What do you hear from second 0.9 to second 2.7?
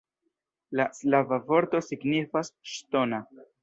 slava vorto signifas